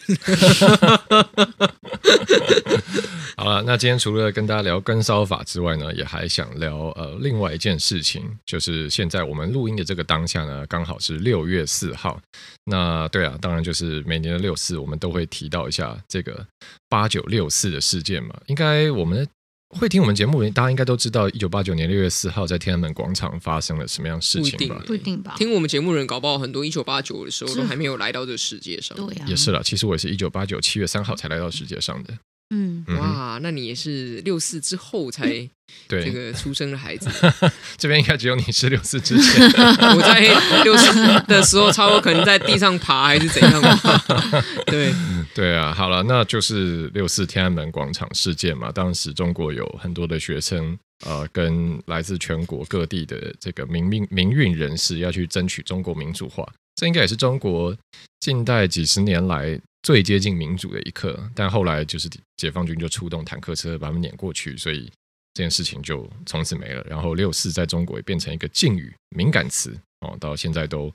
[3.37, 12.21] 好了，那今天除了跟大家聊跟骚法之外呢，也还想聊呃另外一件事情，就是现在我们录音的这个当下呢，刚好是六月四号。
[12.65, 16.45] 那对啊，当然就是每年的六四，我们都会提到一下这个
[16.89, 18.35] 八九六四的事件嘛。
[18.47, 19.25] 应该我们。
[19.69, 24.81] 会听我们节目，大家应该都知道，一九八九年六月四号在天安门广场发生了什么样事情吧？
[24.87, 25.35] 不一定吧？
[25.37, 28.97] 听我们节目人搞不好很多一九八九的时候都还没有来到这个世界上。
[28.97, 29.63] 对呀，也是了。
[29.63, 32.15] 其实我也是一九八九七月三号才来到世界上的。
[32.51, 35.27] 嗯，哇，那你也是六四之后才
[35.89, 37.11] 对这个出生的孩子。
[37.77, 39.45] 这边应该只有你是六四之前，
[39.97, 40.95] 我在六四
[41.27, 44.45] 的时候，差不多可能在地上爬还是怎样吧。
[44.67, 44.95] 对
[45.35, 48.71] 对啊，好了，那就是六四天安门广场事件嘛。
[48.71, 56.47] 当时中国有很多的学生，呃，跟来自全国各地的这个民命民运人士要去争取中国民主化。
[56.77, 57.77] 这应该也是中国
[58.21, 64.91] 近代几十年来最接近民主的一刻，但后来就是解放军就出动坦克车把他们碾过去，所以
[65.33, 66.85] 这件事情就从此没了。
[66.91, 70.93] 然后六四在中国也变成一个禁语、敏感词哦，到现在都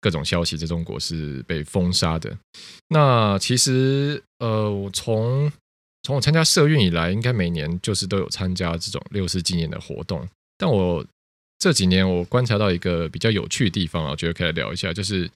[0.00, 2.38] 各种消息在中国是被封杀的。
[2.90, 5.50] 那其实呃，我从
[6.04, 10.24] 从我参加社运以来，应该每年就是都有参加这种六四纪念的活动，
[10.56, 11.04] 但我。
[11.60, 15.28] 这几年我观察到一个比较有趣的地方啊，我觉得可以聊一下，就是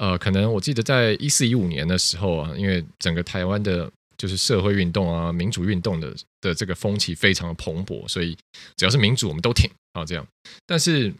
[0.00, 8.34] 呃，可能我记得在一四一五年的时候啊，因为整个台湾的就是社会运动啊、民主运动的的这个风气非常的蓬勃，所以
[8.76, 10.26] 只要是民主我们都挺啊这样。
[10.64, 11.12] 但是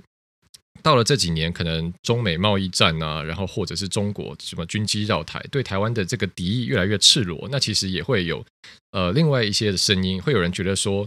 [0.82, 8.42] 到了这几年，可能中美贸易战啊，然后或者是中国什么军机绕台，对台湾的这个敌意越来越赤裸，那其实也会有
[8.92, 11.06] 呃另外一些的声音，会有人觉得说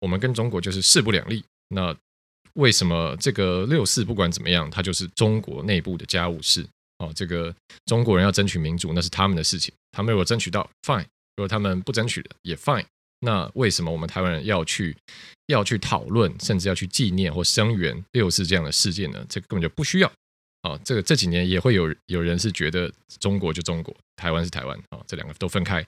[0.00, 1.96] 我们跟中国就是势不两立，那。
[2.54, 6.62] 为什么这个六四不管怎么样，它就是中国内部的家务事？
[7.02, 7.52] 哦，这个
[7.86, 9.74] 中国人要争取民主，那是他们的事情。
[9.90, 11.02] 他们如果争取到，fine；
[11.36, 12.84] 如果他们不争取的，也 fine。
[13.18, 14.96] 那为什么我们台湾人要去
[15.46, 19.26] 要去讨论，甚至要去纪念或声援六四这样的事件呢？
[19.28, 20.12] 这个根本就不需要。
[20.62, 22.88] 啊，这个这几年也会有有人是觉得
[23.18, 25.84] 中国就中国，台湾是台湾啊，这两个都分开。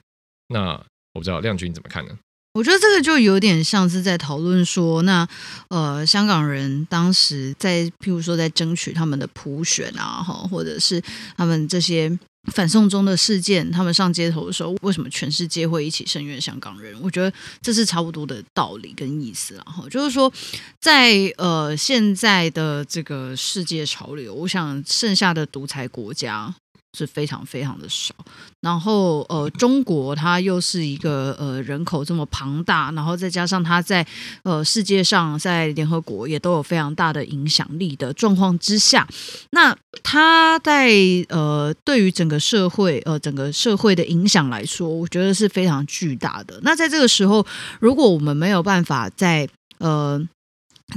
[0.48, 0.72] 那
[1.12, 2.18] 我不知道亮君怎么看呢？
[2.55, 5.27] 我觉得这个就有点像是在讨论说，那
[5.67, 11.03] 呃，香港人当时在，譬如说在争取他们的普选啊，哈，或者是
[11.37, 12.17] 他们这些
[12.53, 16.97] 反送中的事件，他们上街头的时候，为什么全世界会一起声援香港人？
[17.03, 20.33] 我觉得这是差不多的道理跟意思，然后就是说，
[20.81, 26.55] 在呃现在的这个世界潮流，我想剩下的独裁国家。
[26.94, 28.14] 是非常非常的少，
[28.61, 34.07] 然后呃，中国它又是一个呃人口这么庞大，然后再加上它在
[34.44, 39.07] 呃世界上在联合国也都有非常大的影响力的状况之下，
[39.50, 40.92] 那它在
[41.28, 46.61] 呃对于整个社会呃整个社会的影响来说，我觉得是非常巨大的。
[46.62, 47.44] 那在这个时候，
[47.80, 50.24] 如果我们没有办法在呃。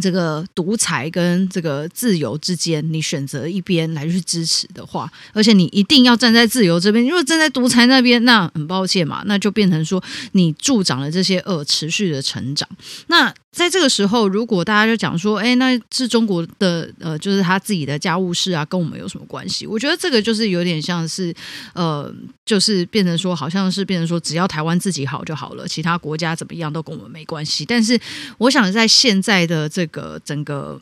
[0.01, 7.03] 这个独裁跟这个自由之间，你选择一边来去支持的话，而且你一定要站在自由这边。
[7.05, 12.67] 如果站在独裁那边，那很抱歉嘛，那就变成说你助长了这些恶持续的成长。
[13.07, 19.65] 那在这个时候，如果大家就讲说，哎，那是中国的呃，就是他自己的家务事啊，跟我们有什么关系？
[19.65, 21.33] 我觉得这个就是有点像是
[21.73, 22.13] 呃，
[22.45, 27.65] 就是变成说，好像是变成说，只要台湾自己好就好了，其他国家怎么样都跟我们没关系。
[27.65, 27.99] 但是
[28.37, 30.79] 我想在现在的这个整个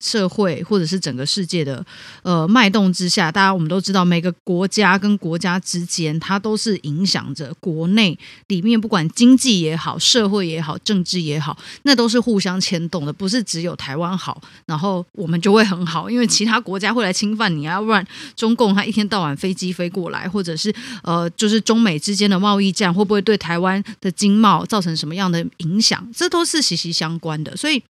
[0.00, 1.84] 社会或者是整个世界的
[2.22, 18.06] 呃脉动之下，大家我们都知道，每个国家跟国家之间，它都是影响着国内里面，不管经济也好、社会也好、政治也好，那都是互相牵动的，不是只有台湾好，然后我们就会很好，因为其他国家会来侵犯你啊，不然
[18.36, 26.08] 中共他一天到晚飞机飞过来，或者是呃，就是中美之间的贸易战会不会对台湾的经贸造成什么样的影响？
[26.14, 27.82] 这都是息息相关的，所以。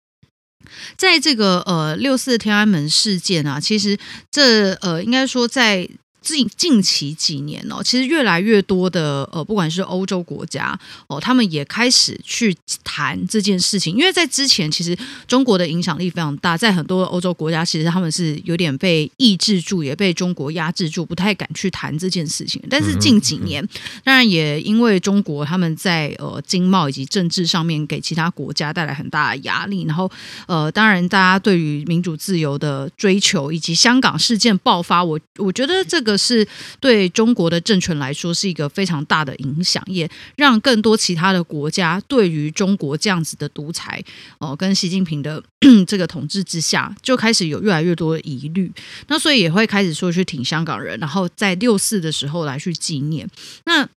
[0.96, 3.98] 在这个呃六四天安门事件啊，其实
[4.30, 5.88] 这呃应该说在。
[6.34, 13.96] 近近期几年哦，其实越来越多的呃，不管是欧洲国家哦，他们也开始去谈这件事情。
[13.96, 22.62] 因为在之前，其实中国的影响力非常大，在很多欧洲国家，其实他们是有点被抑制住，也被中国压制住，不太敢去谈这件事情。
[22.68, 23.66] 但是近几年，
[24.04, 30.10] 当然也因为中国他们在呃经贸以及政治上面给其他国家带来很大的压力，然后
[30.46, 36.17] 呃，当然大家对于民主自由的追求，以及香港事件爆发，我我觉得这个。
[36.18, 36.46] 是
[36.80, 44.02] 对中国的政权来说是一个非常大的影响，也让更多其他的国家对于中国这样子的独裁
[44.38, 45.42] 哦，跟习近平的
[45.86, 48.70] 这个统治之下，就开始有越来越多的疑虑。
[49.06, 53.28] 那所以也会开始说去挺香港人，然后在六四的时候来去纪念。
[53.64, 53.88] 那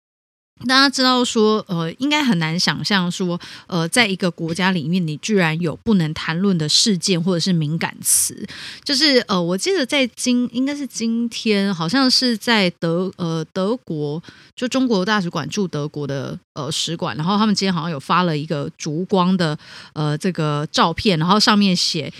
[0.68, 8.46] 大家知道说，呃，应该很难想象说，呃，在一个国家里面，你居然有不能谈论的事件或者是敏感词。
[8.84, 14.22] 就是呃，我记得在今应该是今天，好像是在德呃德国，
[14.54, 19.58] 就中国大使馆驻德国的呃使馆，然后他们今天好像有发了一个烛光的
[19.94, 22.12] 呃这个照片，然后上面写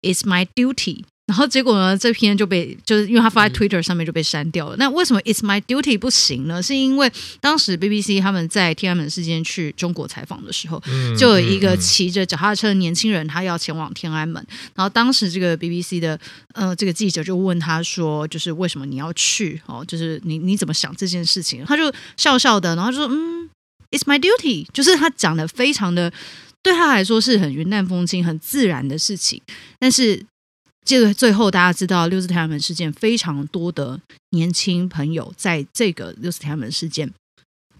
[0.00, 1.04] "It's my duty"。
[1.26, 1.96] 然后结果呢？
[1.96, 4.76] 这篇就被就是因为他发在 Twitter 上面就被删掉了。
[4.76, 6.60] 嗯、那为什么 It's my duty 不行呢？
[6.60, 14.44] 是因为当时 BBC 他们在天安门事件去中国采访的时候，嗯、就有一个骑着脚踏车的年轻人，他要前往天安门。
[14.74, 16.18] 然后当时这个 BBC 的
[16.54, 19.62] 呃这个记者就问他说：“就是为什么你要去？
[19.66, 23.48] 哦，就是你你怎么想这件事情？”他就笑笑的，然后就说：“嗯
[23.92, 26.12] ，It's my duty。”就是他讲的非常的
[26.62, 29.40] 对他来说是很云淡风轻、很自然的事情，
[29.78, 30.26] 但是。
[30.84, 37.10] 这个最后，大家知道六四天安门事件，非常多的年轻朋友在这个六四天安门事件，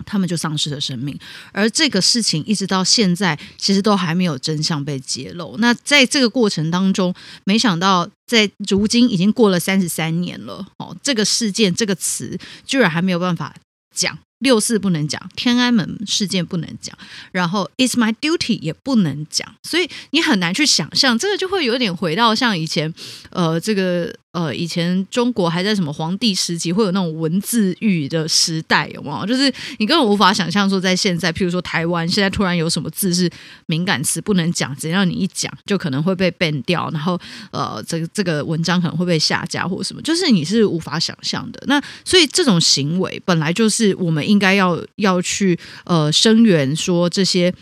[0.06, 1.18] 他们就丧失了生命。
[1.52, 5.56] 而这个事情一直到现在，其实都还没有真相被揭露。
[5.58, 7.12] 那在这个过程当中，
[7.44, 13.54] 没想到在如今已经过了三十三年了，哦，这个事件这个词居然还没有办法
[13.94, 14.16] 讲。
[14.42, 16.96] 六四不能讲，天安门事件不能讲，
[17.32, 22.92] 然后 It's my duty 也不能讲，所以你很难去想象，这个就会有点回到像以前，
[23.30, 24.14] 呃，这个。
[24.32, 29.26] 呃，以前中国还在什么皇帝时期，会有那种文字狱的时代，有没有？
[29.26, 33.30] 就是你根本无法想象说，在现在，譬如说台湾现在突然有什么字是
[33.66, 41.62] 敏感词不能讲，只要你一讲，就可能会被 ban 掉，然后呃，这个这个文章可能会被下架或什么，就是你是无法想象的。
[41.66, 47.52] 那所以这种行为本来就是我们应该要要去呃声援说这些。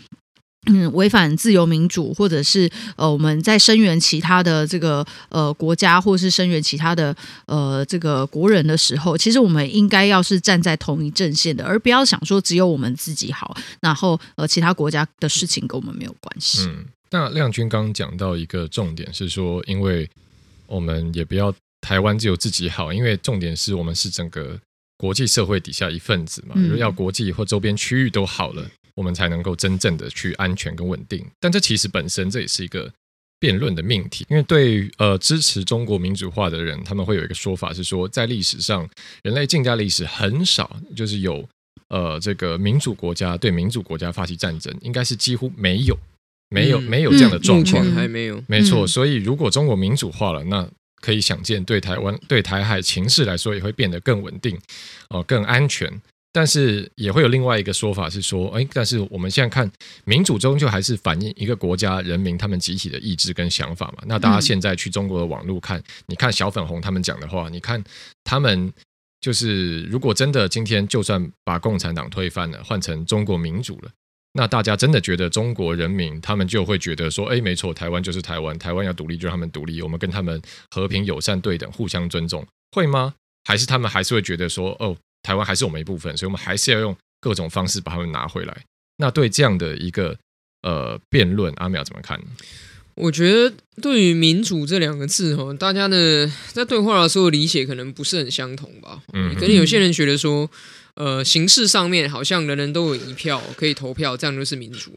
[0.67, 7.15] 嗯，违反自由民主，或者是呃，我们在声援其他的这个呃国家，或是声援其他的
[7.47, 16.67] 呃这个国人的时候，其实我们应该要是站在同一阵线的，而不要想说只有我们自己好，然后呃其他国家的事情跟我们没有关系。
[16.67, 20.07] 嗯，那亮君刚刚讲到一个重点是说，因为
[20.67, 24.59] 我们也不要台湾只有自己好，因为重点是我们是整个
[24.95, 28.63] 国际社会底下一份子嘛，嗯，要国际或周边区域都好了。
[28.95, 32.91] 我们才能够真正的去安全跟稳定，但这其实本身这也是一个
[33.39, 38.87] 辩论的命题，因为对呃支持中国民主化的人，他们会有一个说法是说，在历史上
[39.23, 41.47] 人类近代历史很少就是有
[41.89, 45.97] 呃这个民主国家对民主国家发起战争，应该是几乎没有，
[46.49, 48.85] 没有没有这样的状况，嗯嗯、还没有，没错。
[48.85, 50.69] 所以如果中国民主化了，那
[51.01, 54.55] 可以想见，对台湾对台海情势来说也会变得更稳定，
[55.09, 55.91] 哦、呃，更安全。
[56.33, 59.69] 但是也会有另外一个说法是说，哎，但是我们现在看
[60.05, 64.03] 民主终究还是反映一个国家人民他们集体的意志跟想法嘛。
[64.05, 67.83] 那大家现在去中国的网络看，你看小粉红他们讲的话，你看
[68.23, 68.71] 他们
[69.19, 73.91] 就是如果真的今天就算把共产党推翻了，换成中国民主了，
[74.31, 83.15] 那大家真的觉得中国人民他们就会觉得说，哎，没错，台湾就是台湾，台湾要独立就让他们独立，我们跟他们和平友善对等，互相尊重，会吗？
[83.43, 84.95] 还是他们还是会觉得说，哦？
[85.23, 88.65] 台湾还是我们一部分，所以我们还是要用各种方式把他们拿回来。
[88.97, 90.17] 那对这样的一个
[90.61, 92.25] 呃辩论，阿淼怎么看呢？
[92.95, 99.01] 我觉得对于“民主”这两个字，哈，大家的在对话的时候理解可能不是很相同吧。
[99.13, 100.49] 嗯，可能有些人觉得说，
[100.95, 104.91] 呃，形式上面好像人人都有一票可以投票，这样就是民主。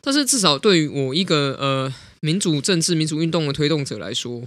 [0.00, 4.42] 但是至少对于我一个呃民主政治、民主运动的推动者来说，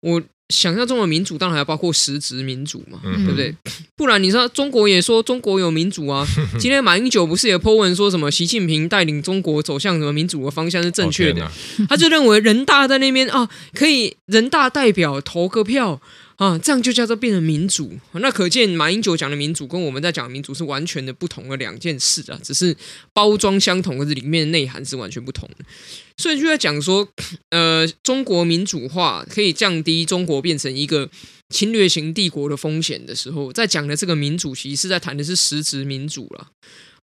[0.00, 0.22] 我。
[0.48, 3.54] 想象中的民主当然还要包括实质民主嘛，嗯、对不对？
[3.96, 6.26] 不然你说中国也说中国有民主啊？
[6.58, 11.44] 今天马英九不是也 po 文说什么习近平带领中国走向什么民主的方向是正确的？
[11.44, 11.50] 哦、
[11.88, 16.00] 他就认为人大在那边啊，可以人大代表投个票。
[16.38, 17.98] 啊，这样就叫做变成民主。
[18.12, 22.76] 那可见马英九讲的民主跟我们在讲的民主是完全的不同的两件事啊，只是
[23.12, 25.64] 包装相同，可是里面的内涵是完全不同的。
[26.16, 27.08] 所以就在讲说，
[27.50, 31.10] 呃，中国民主化可以降低中国变成一个
[31.48, 36.52] 侵略型帝国的风险的时候，在讲的这个民主，其实是在谈的是实质民主了。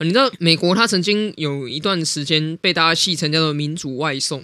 [0.04, 4.44] 你知道美国它曾经有一段时间被大家戏称叫做“民主外送”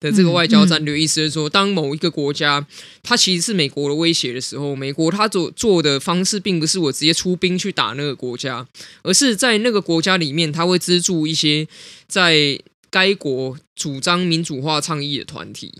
[0.00, 2.66] 的这个外交战略，意思是说，当某一个国家
[3.02, 8.66] 它其实是美国的威胁的时候，美国它做做的方式并不是我直接出兵去打那个国家，
[9.02, 11.66] 而是在那个国家里面，它会资助一些
[12.06, 15.72] 在该国主张民主化倡议的团体，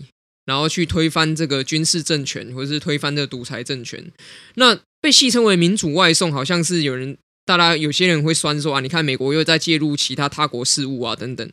[0.45, 4.11] 然后去推翻这个军事政权，或者是推翻这个独裁政权。
[4.55, 7.17] 那被戏称为“民主外送”，好像是有人。
[7.47, 11.49] 大家有些人会酸说啊，你看美国又在介入其他他国事务啊，等等。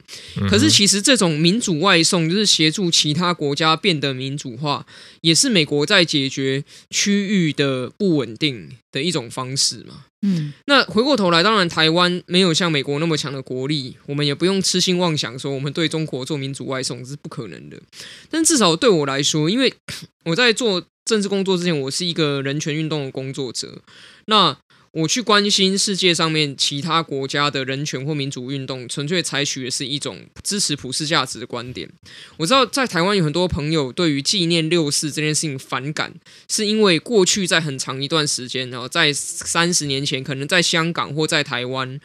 [0.51, 4.84] 可是其实这种民主外送，就是协助其他国家变得民主化，
[5.20, 10.07] 也是美国在解决区域的不稳定的一种方式嘛。
[10.22, 17.80] 嗯，那回过头来，当然台湾没有像美国那么强的国力，我们也不用痴心妄想说我们对中国做民主外送是不可能的。
[18.28, 19.72] 但至少对我来说，因为
[20.24, 23.80] 我在做政治工作之前，我是一个人权运动的工作者，
[24.24, 24.57] 那。
[24.95, 31.90] 我去关心世界上面其他国家的人权或民主运动，纯粹采取的是一种支持普世价值的观点。
[32.36, 36.14] 我知道在台湾有很多朋友对于纪念六四这件事情反感，
[36.49, 41.99] 是因为过去在很长一段时间，然后在三十年前，可能在香港或在台湾，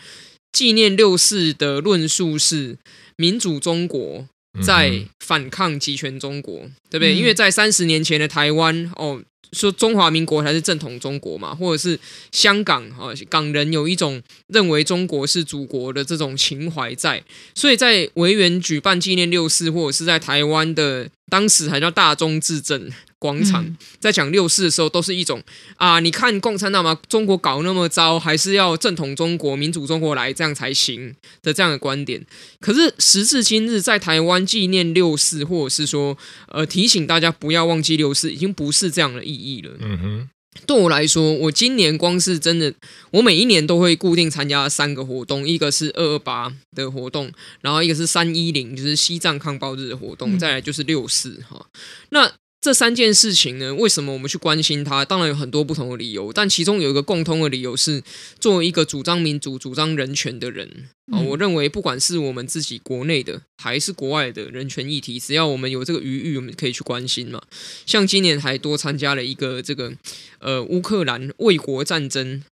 [0.52, 2.80] 纪念六四的论述是
[3.16, 4.28] 民主中国
[4.64, 7.14] 在反抗极权中国，对不对？
[7.14, 9.22] 因为在三十年前的台湾，哦。
[9.52, 12.00] 说中华民国才是正统中国嘛，或者是
[12.32, 17.24] 香港啊，港人有一种认为中国是祖国的这种情怀在，
[17.56, 22.92] 所以在维园举办纪念六四，或者是在台湾的当时还叫大中治政。
[23.20, 25.44] 广场在讲六四的时候，都是一种
[25.76, 31.14] 啊，你看共产党嘛，中国搞那么糟，还是要正统中国、民主中国来这样才行
[31.44, 32.26] 的这样的观点。
[32.62, 36.18] 可是时至今日，在台湾纪念六四，或者是说
[36.48, 39.72] 呃提醒大家不要忘记六四，已经不是这样的意义了。
[39.80, 40.30] 嗯哼，
[40.66, 42.74] 对我来说，我今年光是真的，
[43.12, 51.66] 我每一年都会固定参加三个活动，一个是二二八的活动，然后一个是三一零，就是西藏抗暴日的活动，再来就是六四哈。
[52.12, 52.32] 那
[52.62, 55.06] 这三件事情呢，为什么我们去关心它？
[55.06, 58.04] 当然有很多不同的理由，但其中有一个共通的理由是，
[58.38, 67.42] 作为一个主张民主、主张人权的人啊，我认为不管是我们自己国内的，还是国外的人权议题，只要我们有这个余裕，我们可以去关心嘛。
[67.86, 69.94] 像今年还多参加了一个这个
[70.40, 72.44] 呃乌克兰卫国战争。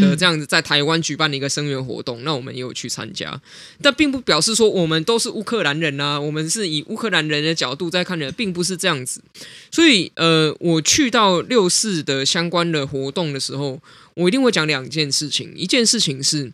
[0.00, 3.40] 的这样子在台湾举办的一个声援活动，那我们也有去参加，
[3.82, 9.22] 但并不表示说我们都是乌克兰人啊，我们是以乌克兰人的角度在看的，并不是这样子。
[9.70, 13.80] 所以，呃，我去到六四的相关的活动的时候，
[14.14, 15.52] 我一定会讲两件事情。
[15.56, 16.52] 一件事情是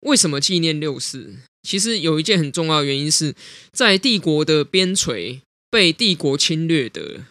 [0.00, 1.34] 为什么纪念六四？
[1.62, 3.34] 其实有一件很重要的原因是
[3.72, 5.40] 在帝国的边陲
[5.70, 7.24] 被帝国侵略的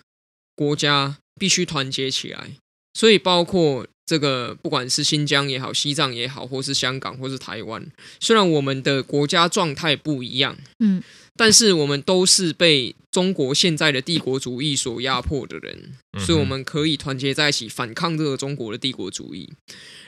[0.55, 2.51] 国家必须团结起来，
[2.93, 3.88] 所以包括。
[4.06, 7.84] 这个不管是新疆也好，西藏也好，或是香港，或是台湾，
[8.20, 11.01] 虽然我们的国家状态不一样，嗯，
[11.36, 19.51] 但是我们都是被中国现在的帝国主义所压迫的人，所以我们可以团结在一起反抗这个中国的帝国主义。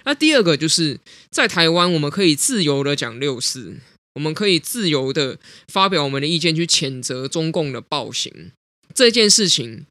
[0.06, 1.00] 那第二个就是
[1.32, 3.78] 在台湾，我们可以自由的讲六四，
[4.14, 8.52] 我们可以自由的发表我们的意见，去谴责中共的暴行
[8.94, 9.86] 这件事情。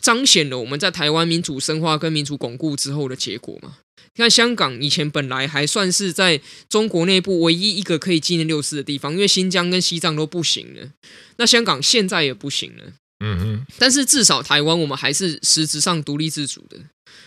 [0.00, 3.78] 彰显了我们在台湾民主深化跟民主巩固之后的结果嘛？
[4.16, 10.90] 你看香港以前本来还算是在中国内部唯一一个可以纪念六四的地方，因为新疆跟西藏都不行了，
[11.36, 12.84] 那香港现在也不行了。
[13.24, 16.78] 嗯哼，但是至少台湾我们还是实质上独立自主的，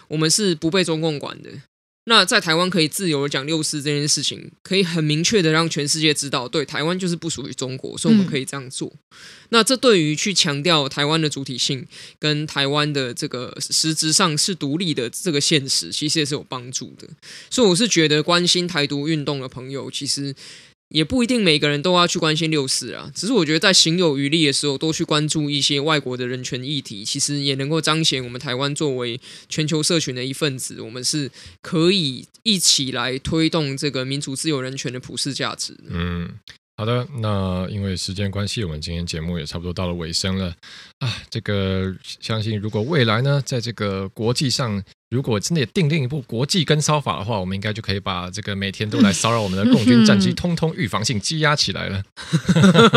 [0.07, 1.49] 我们是不被中共管的。
[2.09, 8.87] 那在台湾可以自由的讲六四这件事情，可以很明确的让全世界知道，对，台湾就是不属于中国，所以我们可以这样做。
[8.87, 9.17] 嗯、
[9.49, 11.85] 那这对于去强调台湾的主体性
[12.17, 17.05] 跟台湾的这个实质上是独立的这个现实，其实也是有帮助的。
[17.49, 20.33] 所以我是觉得关心台独运动的朋友，其实
[20.89, 29.19] 也不一定每个人都要去关心六四啊，只是我觉得在行有余力的时候，多去关注一些外国的人权议题，其实也能够彰显我们台湾作为
[29.49, 31.29] 全球社群的一份子，我们是
[31.61, 35.77] 可以一起来推动这个民主、自由、人权的普世价值。
[35.89, 36.29] 嗯。
[36.79, 40.53] 好的，那因为时间关系，我们今天节目也差不多到了尾声了
[40.99, 41.11] 啊。
[41.27, 52.03] 这个相信，如果未来呢，在这个国际上，如果真的也订定一部国际跟骚法的话，我们应该就可以把这个每天都来骚扰我们的共军战机，通通预防性积压起来了。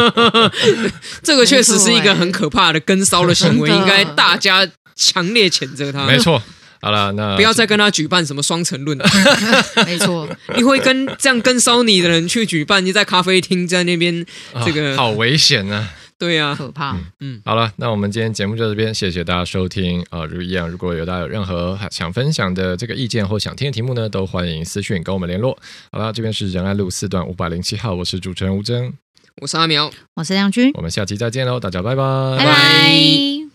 [1.24, 6.04] 这个确实是一个很可怕的跟骚的行为，应该大家强烈谴责他。
[6.04, 6.42] 没错。
[6.80, 9.04] 好了，那不要再跟他举办什么双城论了。
[9.84, 12.84] 没错，你会跟这样跟骚你的人去举办？
[12.84, 14.24] 你在咖啡厅在那边，
[14.64, 15.90] 这个、哦、好危险啊！
[16.18, 16.92] 对啊，可怕。
[16.92, 20.26] 嗯，嗯好了，那我们今天节目就到这边，谢谢大家收听啊、呃！
[20.26, 25.58] 如一样，如果有大家有任何想分享的这个意见或想听的题目呢，都欢迎私讯跟我们联络。
[25.92, 28.92] 好了，这边是仁爱路四段五百零七号，我是主持人吴峥，
[29.40, 32.02] 我是阿苗，我是亮君，我们下期再见喽，大家拜拜，
[32.38, 33.49] 拜拜。